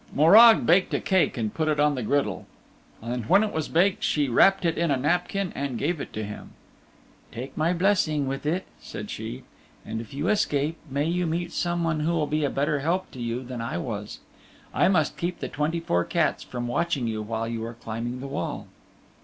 [0.15, 2.47] Morag baked a cake and put it on the griddle.
[3.03, 6.23] And when it was baked she wrapped it in a napkin and gave it to
[6.23, 6.53] him.
[7.31, 9.43] "Take my blessing with it," said she,
[9.85, 13.19] "and if you escape, may you meet someone who will be a better help to
[13.21, 14.21] you than I was.
[14.73, 18.27] I must keep the twenty four cats from watching you while you are climbing the
[18.27, 18.65] wall."